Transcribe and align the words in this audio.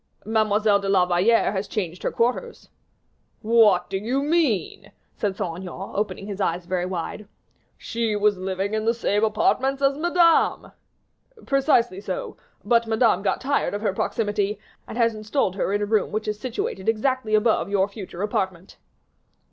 "Mademoiselle 0.25 0.79
de 0.79 0.89
la 0.89 1.05
Valliere 1.05 1.51
has 1.51 1.67
changed 1.67 2.01
her 2.01 2.11
quarters." 2.11 2.69
"What 3.43 3.87
do 3.87 3.99
you 3.99 4.23
mean?" 4.23 4.91
said 5.15 5.35
Saint 5.37 5.57
Aignan, 5.59 5.91
opening 5.93 6.25
his 6.25 6.41
eyes 6.41 6.65
very 6.65 6.87
wide. 6.87 7.27
"She 7.77 8.15
was 8.15 8.35
living 8.39 8.73
in 8.73 8.85
the 8.85 8.95
same 8.95 9.23
apartments 9.23 9.79
as 9.79 9.99
Madame." 9.99 10.71
"Precisely 11.45 12.01
so; 12.01 12.35
but 12.65 12.87
Madame 12.87 13.21
got 13.21 13.41
tired 13.41 13.75
of 13.75 13.83
her 13.83 13.93
proximity, 13.93 14.57
and 14.87 14.97
has 14.97 15.13
installed 15.13 15.53
her 15.55 15.71
in 15.71 15.83
a 15.83 15.85
room 15.85 16.11
which 16.11 16.27
is 16.27 16.39
situated 16.39 16.89
exactly 16.89 17.35
above 17.35 17.69
your 17.69 17.87
future 17.87 18.23
apartment." 18.23 18.77